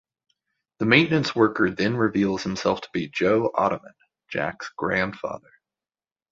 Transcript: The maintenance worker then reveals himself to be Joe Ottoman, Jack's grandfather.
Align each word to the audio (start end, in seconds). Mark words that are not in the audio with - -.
The 0.79 0.87
maintenance 0.87 1.35
worker 1.35 1.69
then 1.69 1.95
reveals 1.95 2.41
himself 2.41 2.81
to 2.81 2.89
be 2.91 3.07
Joe 3.09 3.51
Ottoman, 3.53 3.93
Jack's 4.29 4.71
grandfather. 4.75 5.51